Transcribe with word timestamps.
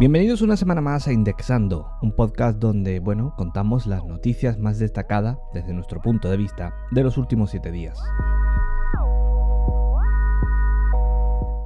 Bienvenidos 0.00 0.40
una 0.40 0.56
semana 0.56 0.80
más 0.80 1.06
a 1.08 1.12
Indexando, 1.12 1.90
un 2.00 2.12
podcast 2.16 2.58
donde, 2.58 3.00
bueno, 3.00 3.34
contamos 3.36 3.86
las 3.86 4.02
noticias 4.02 4.58
más 4.58 4.78
destacadas 4.78 5.36
desde 5.52 5.74
nuestro 5.74 6.00
punto 6.00 6.30
de 6.30 6.38
vista 6.38 6.74
de 6.90 7.02
los 7.02 7.18
últimos 7.18 7.50
7 7.50 7.70
días. 7.70 8.00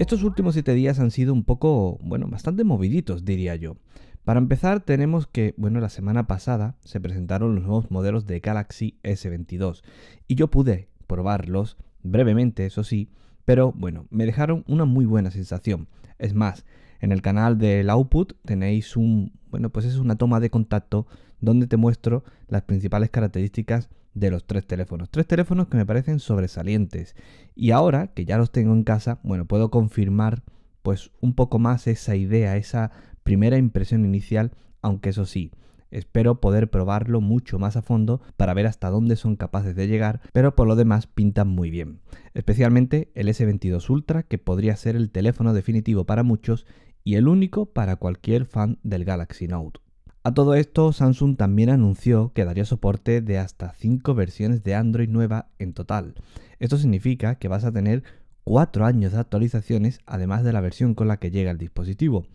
Estos 0.01 0.25
últimos 0.25 0.55
7 0.55 0.75
días 0.75 0.99
han 0.99 1.13
sido 1.13 1.33
un 1.33 1.45
poco, 1.45 1.97
bueno, 2.03 2.27
bastante 2.27 2.65
moviditos, 2.65 3.25
diría 3.25 3.55
yo. 3.55 3.77
Para 4.25 4.41
empezar, 4.41 4.81
tenemos 4.81 5.29
que, 5.29 5.55
bueno, 5.57 5.79
la 5.79 5.89
semana 5.89 6.27
pasada 6.27 6.77
se 6.81 6.99
presentaron 6.99 7.55
los 7.55 7.63
nuevos 7.63 7.93
modelos 7.93 8.27
de 8.27 8.41
Galaxy 8.41 8.99
S22 9.05 9.85
y 10.27 10.35
yo 10.35 10.51
pude 10.51 10.89
probarlos 11.07 11.77
brevemente, 12.03 12.67
eso 12.67 12.83
sí, 12.83 13.13
pero 13.45 13.71
bueno, 13.71 14.09
me 14.11 14.27
dejaron 14.27 14.65
una 14.67 14.87
muy 14.87 15.05
buena 15.05 15.31
sensación. 15.31 15.87
Es 16.19 16.35
más, 16.35 16.65
en 17.01 17.13
el 17.13 17.23
canal 17.23 17.59
del 17.59 17.91
Output 17.91 18.35
tenéis 18.45 18.97
un, 18.97 19.33
bueno, 19.51 19.71
pues 19.71 19.87
es 19.87 19.97
una 19.97 20.17
toma 20.17 20.41
de 20.41 20.51
contacto 20.51 21.07
donde 21.41 21.67
te 21.67 21.77
muestro 21.77 22.25
las 22.49 22.63
principales 22.63 23.11
características 23.11 23.89
de 24.15 24.31
los 24.31 24.47
tres 24.47 24.67
teléfonos. 24.67 25.11
Tres 25.11 25.27
teléfonos 25.27 25.69
que 25.69 25.77
me 25.77 25.87
parecen 25.87 26.21
sobresalientes. 26.21 27.15
Y 27.55 27.73
ahora 27.73 28.09
que 28.09 28.25
ya 28.25 28.39
los 28.39 28.53
tengo 28.53 28.73
en 28.73 28.85
casa, 28.85 29.19
bueno, 29.23 29.45
puedo 29.45 29.71
confirmar 29.71 30.43
pues 30.83 31.11
un 31.21 31.35
poco 31.35 31.59
más 31.59 31.87
esa 31.87 32.15
idea, 32.15 32.57
esa 32.57 32.91
primera 33.23 33.59
impresión 33.59 34.05
inicial, 34.05 34.53
aunque 34.83 35.11
eso 35.11 35.25
sí, 35.25 35.51
Espero 35.95 36.41
poder 36.41 36.71
probarlo 36.71 37.21
mucho 37.21 37.61
más 37.61 37.77
a 37.77 37.83
fondo 37.83 38.21
para 38.37 38.53
ver 38.53 38.67
hasta 38.67 38.91
dónde 38.91 39.15
son 39.15 39.37
capaces 39.37 39.77
de 39.77 39.87
llegar, 39.87 40.21
pero 40.33 40.57
por 40.57 40.67
lo 40.67 40.75
demás 40.75 41.07
pintan 41.07 41.49
muy 41.49 41.71
bien. 41.71 42.01
Especialmente 42.35 43.13
el 43.15 43.29
S22 43.29 43.89
Ultra, 43.89 44.25
que 44.25 44.39
podría 44.39 44.75
ser 44.75 44.97
el 44.97 45.13
teléfono 45.13 45.55
definitivo 45.55 46.05
para 46.05 46.25
muchos 46.25 46.67
y 47.05 47.15
el 47.15 47.29
único 47.29 47.67
para 47.67 47.95
cualquier 47.95 48.45
fan 48.45 48.79
del 48.83 49.05
Galaxy 49.05 49.47
Note. 49.47 49.79
A 50.25 50.35
todo 50.35 50.57
esto, 50.57 50.93
Samsung 50.93 51.37
también 51.37 51.71
anunció 51.71 52.33
que 52.33 52.45
daría 52.45 52.65
soporte 52.65 53.21
de 53.21 53.39
hasta 53.39 53.73
5 53.75 54.15
versiones 54.15 54.65
de 54.65 54.75
Android 54.75 55.09
nueva 55.09 55.47
en 55.61 55.75
total. 55.75 56.15
Esto 56.59 56.77
significa 56.77 57.37
que 57.37 57.47
vas 57.47 57.65
a 57.65 57.73
tener 57.73 58.03
4 58.43 58.85
años 58.85 59.13
de 59.13 59.21
actualizaciones 59.21 60.01
además 60.07 60.43
de 60.43 60.53
la 60.53 60.61
versión 60.61 60.95
con 60.95 61.07
la 61.07 61.19
que 61.19 61.31
llega 61.31 61.53
el 61.53 61.59
dispositivo. 61.59 62.27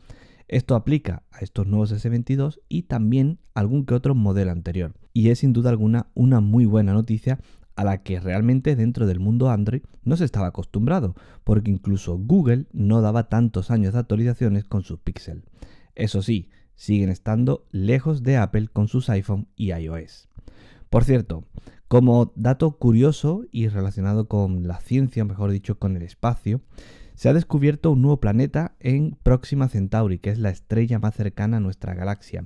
Esto 0.50 0.73
aplica 0.73 1.22
a 1.31 1.42
estos 1.42 1.67
nuevos 1.67 1.94
S22 1.94 2.59
y 2.67 2.83
también 2.83 3.38
algún 3.53 3.86
que 3.86 3.94
otro 3.94 4.16
modelo 4.16 4.52
anterior. 4.52 4.95
Y 5.14 5.30
es 5.30 5.39
sin 5.39 5.53
duda 5.53 5.69
alguna 5.69 6.08
una 6.16 6.42
muy 6.42 6.66
buena 6.66 6.92
noticia 6.92 7.39
a 7.75 7.83
la 7.83 8.02
que 8.02 8.19
realmente 8.19 8.75
dentro 8.75 9.05
del 9.05 9.20
mundo 9.20 9.52
Android 9.52 9.83
no 10.03 10.17
se 10.17 10.25
estaba 10.25 10.47
acostumbrado, 10.47 11.16
porque 11.44 11.70
incluso 11.70 12.17
Google 12.17 12.66
no 12.73 13.02
daba 13.02 13.30
tantos 13.30 13.70
años 13.70 13.94
de 13.94 14.00
actualizaciones 14.00 14.64
con 14.64 14.81
sus 14.81 15.00
Pixel. 15.00 15.44
Eso 15.94 16.23
sí, 16.23 16.50
siguen 16.73 17.09
estando 17.09 17.67
lejos 17.70 18.23
de 18.23 18.38
Apple 18.38 18.70
con 18.70 18.88
sus 18.88 19.08
iPhone 19.11 19.47
y 19.55 19.72
iOS. 19.72 20.30
Por 20.89 21.03
cierto, 21.03 21.45
como 21.88 22.33
dato 22.36 22.72
curioso 22.72 23.45
y 23.52 23.67
relacionado 23.67 24.27
con 24.27 24.67
la 24.67 24.80
ciencia, 24.80 25.25
mejor 25.25 25.52
dicho, 25.52 25.77
con 25.77 25.95
el 25.95 26.02
espacio, 26.02 26.61
se 27.20 27.28
ha 27.28 27.34
descubierto 27.34 27.92
un 27.92 28.02
nuevo 28.02 28.22
planeta 28.22 28.78
en 28.80 29.17
Próxima 29.23 29.67
Centauri, 29.67 30.20
que 30.20 30.30
es 30.30 30.39
la 30.39 30.52
estrella 30.52 31.00
más 31.00 31.16
cercana 31.16 31.58
a 31.58 31.59
nuestra 31.59 31.94
galaxia. 31.94 32.45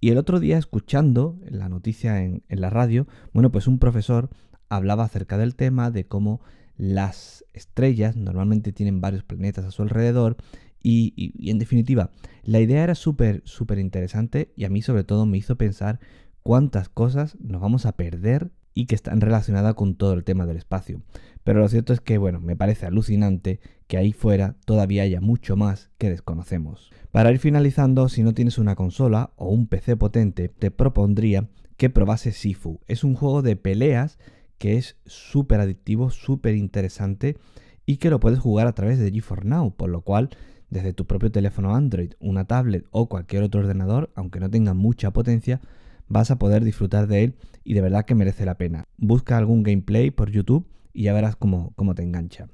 Y 0.00 0.08
el 0.08 0.16
otro 0.16 0.40
día, 0.40 0.56
escuchando 0.56 1.38
la 1.46 1.68
noticia 1.68 2.24
en, 2.24 2.42
la 2.48 2.70
radio, 2.70 3.06
bueno, 3.34 3.52
pues 3.52 3.66
un 3.66 3.78
profesor 3.78 4.30
hablaba 4.70 5.04
acerca 5.04 5.36
del 5.36 5.54
tema, 5.54 5.90
de 5.90 6.06
cómo 6.06 6.40
las 6.78 7.44
estrellas 7.52 8.16
normalmente 8.16 8.72
tienen 8.72 9.02
varios 9.02 9.22
planetas 9.22 9.66
a 9.66 9.70
su 9.70 9.82
alrededor 9.82 10.38
y, 10.82 11.12
y, 11.14 11.50
en 11.50 11.58
definitiva, 11.58 12.10
la 12.42 12.60
idea 12.60 12.84
era 12.84 12.94
súper, 12.94 13.42
súper 13.44 13.78
interesante 13.78 14.50
y 14.56 14.64
a 14.64 14.70
mí 14.70 14.80
sobre 14.80 15.04
todo 15.04 15.26
me 15.26 15.36
hizo 15.36 15.56
pensar 15.56 16.00
cuántas 16.42 16.88
cosas 16.88 17.36
nos 17.38 17.60
vamos 17.60 17.84
a 17.84 17.92
perder 17.92 18.50
y 18.76 18.84
que 18.84 18.94
están 18.94 19.22
relacionadas 19.22 19.74
con 19.74 19.94
todo 19.94 20.12
el 20.12 20.22
tema 20.22 20.44
del 20.44 20.58
espacio. 20.58 21.00
Pero 21.42 21.60
lo 21.60 21.68
cierto 21.68 21.94
es 21.94 22.00
que, 22.00 22.18
bueno, 22.18 22.40
me 22.40 22.56
parece 22.56 22.84
alucinante 22.84 23.58
que 23.86 23.96
ahí 23.96 24.12
fuera 24.12 24.54
todavía 24.66 25.02
haya 25.02 25.22
mucho 25.22 25.56
más 25.56 25.90
que 25.96 26.10
desconocemos. 26.10 26.90
Para 27.10 27.32
ir 27.32 27.38
finalizando, 27.38 28.10
si 28.10 28.22
no 28.22 28.34
tienes 28.34 28.58
una 28.58 28.76
consola 28.76 29.32
o 29.36 29.48
un 29.48 29.66
PC 29.66 29.96
potente, 29.96 30.50
te 30.50 30.70
propondría 30.70 31.48
que 31.78 31.88
probases 31.88 32.36
Sifu. 32.36 32.80
Es 32.86 33.02
un 33.02 33.14
juego 33.14 33.40
de 33.40 33.56
peleas 33.56 34.18
que 34.58 34.76
es 34.76 34.98
súper 35.06 35.60
adictivo, 35.60 36.10
súper 36.10 36.54
interesante 36.54 37.38
y 37.86 37.96
que 37.96 38.10
lo 38.10 38.20
puedes 38.20 38.40
jugar 38.40 38.66
a 38.66 38.74
través 38.74 38.98
de 38.98 39.10
GeForce 39.10 39.48
Now, 39.48 39.74
por 39.74 39.88
lo 39.88 40.02
cual 40.02 40.28
desde 40.68 40.92
tu 40.92 41.06
propio 41.06 41.32
teléfono 41.32 41.74
Android, 41.74 42.12
una 42.20 42.44
tablet 42.44 42.84
o 42.90 43.08
cualquier 43.08 43.42
otro 43.42 43.60
ordenador, 43.60 44.10
aunque 44.16 44.40
no 44.40 44.50
tenga 44.50 44.74
mucha 44.74 45.12
potencia, 45.12 45.62
vas 46.08 46.30
a 46.30 46.38
poder 46.38 46.64
disfrutar 46.64 47.06
de 47.06 47.24
él 47.24 47.34
y 47.64 47.74
de 47.74 47.80
verdad 47.80 48.04
que 48.04 48.14
merece 48.14 48.44
la 48.44 48.56
pena. 48.56 48.84
Busca 48.96 49.36
algún 49.36 49.62
gameplay 49.62 50.10
por 50.10 50.30
YouTube 50.30 50.66
y 50.92 51.04
ya 51.04 51.12
verás 51.12 51.36
cómo, 51.36 51.72
cómo 51.76 51.94
te 51.94 52.02
engancha. 52.02 52.48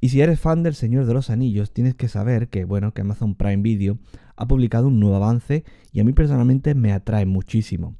Y 0.00 0.08
si 0.08 0.20
eres 0.20 0.40
fan 0.40 0.64
del 0.64 0.74
Señor 0.74 1.06
de 1.06 1.14
los 1.14 1.30
Anillos, 1.30 1.72
tienes 1.72 1.94
que 1.94 2.08
saber 2.08 2.48
que, 2.48 2.64
bueno, 2.64 2.92
que 2.92 3.02
Amazon 3.02 3.36
Prime 3.36 3.62
Video 3.62 3.98
ha 4.34 4.48
publicado 4.48 4.88
un 4.88 4.98
nuevo 4.98 5.14
avance 5.14 5.64
y 5.92 6.00
a 6.00 6.04
mí 6.04 6.12
personalmente 6.12 6.74
me 6.74 6.92
atrae 6.92 7.24
muchísimo. 7.24 7.94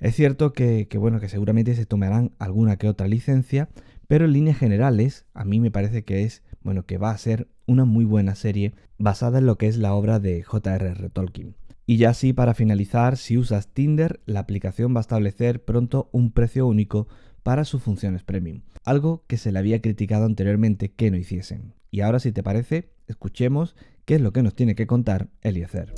Es 0.00 0.16
cierto 0.16 0.52
que, 0.52 0.88
bueno, 0.98 1.20
que 1.20 1.28
seguramente 1.28 1.74
se 1.74 1.86
tomarán 1.86 2.32
alguna 2.38 2.76
que 2.76 2.88
otra 2.88 3.06
licencia, 3.06 3.68
pero 4.08 4.24
en 4.24 4.32
líneas 4.32 4.58
generales 4.58 5.26
a 5.32 5.44
mí 5.44 5.60
me 5.60 5.70
parece 5.70 6.02
que 6.04 6.24
es, 6.24 6.42
bueno, 6.62 6.86
que 6.86 6.98
va 6.98 7.10
a 7.10 7.18
ser 7.18 7.48
una 7.66 7.84
muy 7.84 8.04
buena 8.04 8.34
serie 8.34 8.74
basada 8.98 9.38
en 9.38 9.46
lo 9.46 9.58
que 9.58 9.68
es 9.68 9.76
la 9.76 9.94
obra 9.94 10.18
de 10.18 10.42
J.R.R. 10.42 11.08
Tolkien. 11.10 11.54
Y 11.90 11.96
ya 11.96 12.10
así 12.10 12.34
para 12.34 12.52
finalizar, 12.52 13.16
si 13.16 13.38
usas 13.38 13.72
Tinder, 13.72 14.20
la 14.26 14.40
aplicación 14.40 14.94
va 14.94 14.98
a 14.98 15.00
establecer 15.00 15.64
pronto 15.64 16.10
un 16.12 16.32
precio 16.32 16.66
único 16.66 17.08
para 17.42 17.64
sus 17.64 17.82
funciones 17.82 18.22
premium, 18.22 18.60
algo 18.84 19.24
que 19.26 19.38
se 19.38 19.52
le 19.52 19.58
había 19.58 19.80
criticado 19.80 20.26
anteriormente 20.26 20.92
que 20.92 21.10
no 21.10 21.16
hiciesen. 21.16 21.72
Y 21.90 22.02
ahora 22.02 22.20
si 22.20 22.30
te 22.30 22.42
parece, 22.42 22.90
escuchemos 23.06 23.74
qué 24.04 24.16
es 24.16 24.20
lo 24.20 24.34
que 24.34 24.42
nos 24.42 24.54
tiene 24.54 24.74
que 24.74 24.86
contar 24.86 25.30
Eliezer. 25.40 25.94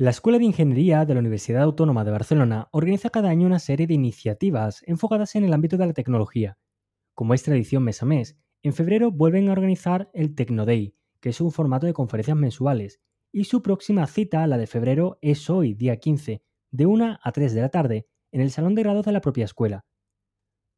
La 0.00 0.10
Escuela 0.10 0.38
de 0.40 0.46
Ingeniería 0.46 1.04
de 1.04 1.14
la 1.14 1.20
Universidad 1.20 1.62
Autónoma 1.62 2.04
de 2.04 2.10
Barcelona 2.10 2.66
organiza 2.72 3.10
cada 3.10 3.28
año 3.28 3.46
una 3.46 3.60
serie 3.60 3.86
de 3.86 3.94
iniciativas 3.94 4.82
enfocadas 4.88 5.36
en 5.36 5.44
el 5.44 5.52
ámbito 5.52 5.76
de 5.76 5.86
la 5.86 5.92
tecnología. 5.92 6.58
Como 7.14 7.32
es 7.32 7.44
tradición 7.44 7.84
mes 7.84 8.02
a 8.02 8.06
mes, 8.06 8.36
en 8.64 8.72
febrero 8.72 9.12
vuelven 9.12 9.50
a 9.50 9.52
organizar 9.52 10.10
el 10.14 10.34
Day, 10.34 10.96
que 11.20 11.28
es 11.28 11.40
un 11.40 11.52
formato 11.52 11.86
de 11.86 11.92
conferencias 11.92 12.36
mensuales 12.36 12.98
y 13.34 13.44
su 13.44 13.62
próxima 13.62 14.06
cita, 14.06 14.46
la 14.46 14.58
de 14.58 14.68
febrero, 14.68 15.18
es 15.20 15.50
hoy, 15.50 15.74
día 15.74 15.96
15, 15.96 16.40
de 16.70 16.86
1 16.86 17.18
a 17.20 17.32
3 17.32 17.52
de 17.52 17.60
la 17.60 17.68
tarde, 17.68 18.06
en 18.30 18.40
el 18.40 18.52
Salón 18.52 18.76
de 18.76 18.84
Grados 18.84 19.04
de 19.04 19.10
la 19.10 19.20
propia 19.20 19.44
escuela. 19.44 19.84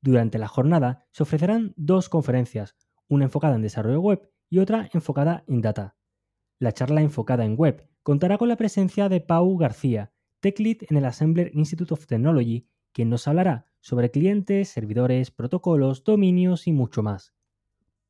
Durante 0.00 0.38
la 0.38 0.48
jornada 0.48 1.06
se 1.10 1.22
ofrecerán 1.22 1.74
dos 1.76 2.08
conferencias, 2.08 2.74
una 3.08 3.26
enfocada 3.26 3.56
en 3.56 3.62
desarrollo 3.62 4.00
web 4.00 4.30
y 4.48 4.60
otra 4.60 4.88
enfocada 4.94 5.44
en 5.46 5.60
data. 5.60 5.96
La 6.58 6.72
charla 6.72 7.02
enfocada 7.02 7.44
en 7.44 7.56
web 7.56 7.90
contará 8.02 8.38
con 8.38 8.48
la 8.48 8.56
presencia 8.56 9.10
de 9.10 9.20
Pau 9.20 9.58
García, 9.58 10.14
Tech 10.40 10.58
Lead 10.58 10.78
en 10.88 10.96
el 10.96 11.04
Assembler 11.04 11.50
Institute 11.52 11.92
of 11.92 12.06
Technology, 12.06 12.66
quien 12.92 13.10
nos 13.10 13.28
hablará 13.28 13.66
sobre 13.80 14.10
clientes, 14.10 14.70
servidores, 14.70 15.30
protocolos, 15.30 16.04
dominios 16.04 16.66
y 16.66 16.72
mucho 16.72 17.02
más. 17.02 17.34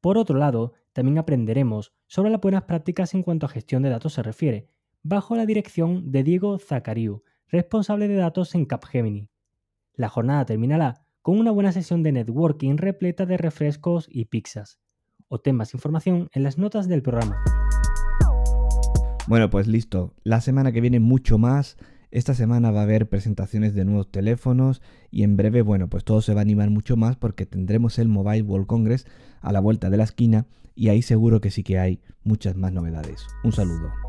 Por 0.01 0.19
otro 0.19 0.39
lado, 0.39 0.75
también 0.97 1.19
aprenderemos 1.19 1.93
sobre 2.07 2.31
las 2.31 2.41
buenas 2.41 2.63
prácticas 2.63 3.13
en 3.13 3.23
cuanto 3.23 3.45
a 3.45 3.51
gestión 3.51 3.83
de 3.83 3.91
datos 3.91 4.15
se 4.15 4.23
refiere, 4.23 4.71
bajo 5.03 5.37
la 5.37 5.45
dirección 5.45 6.11
de 6.11 6.23
Diego 6.23 6.59
Zacariu, 6.59 7.23
responsable 7.49 8.09
de 8.09 8.15
datos 8.15 8.55
en 8.55 8.65
Capgemini. 8.65 9.29
La 9.93 10.09
jornada 10.09 10.47
terminará 10.47 11.05
con 11.21 11.39
una 11.39 11.51
buena 11.51 11.71
sesión 11.73 12.03
de 12.03 12.13
networking 12.13 12.79
repleta 12.79 13.27
de 13.27 13.37
refrescos 13.37 14.09
y 14.11 14.25
pizzas. 14.25 14.79
Obtén 15.29 15.55
más 15.55 15.75
información 15.75 16.31
en 16.33 16.43
las 16.43 16.57
notas 16.57 16.89
del 16.89 17.03
programa. 17.03 17.37
Bueno, 19.29 19.51
pues 19.51 19.67
listo. 19.67 20.15
La 20.23 20.41
semana 20.41 20.73
que 20.73 20.81
viene 20.81 20.99
mucho 20.99 21.37
más. 21.37 21.77
Esta 22.11 22.33
semana 22.33 22.71
va 22.71 22.81
a 22.81 22.85
haber 22.85 23.07
presentaciones 23.11 23.75
de 23.75 23.85
nuevos 23.85 24.11
teléfonos 24.11 24.81
y 25.11 25.25
en 25.25 25.37
breve, 25.37 25.61
bueno, 25.61 25.91
pues 25.91 26.05
todo 26.05 26.23
se 26.23 26.33
va 26.33 26.41
a 26.41 26.43
animar 26.43 26.71
mucho 26.71 26.97
más 26.97 27.17
porque 27.17 27.45
tendremos 27.45 27.99
el 27.99 28.09
Mobile 28.09 28.45
World 28.45 28.67
Congress 28.67 29.07
a 29.43 29.53
la 29.53 29.61
vuelta 29.61 29.91
de 29.91 29.99
la 29.99 30.05
esquina 30.05 30.47
y 30.77 30.91
ahí 30.91 31.03
seguro 31.03 31.41
que 31.41 31.51
sí 31.51 31.65
que 31.65 31.79
hay 31.79 32.01
muchas 32.23 32.55
más 32.55 32.73
novedades. 32.73 33.27
Un 33.43 33.53
saludo. 33.53 34.06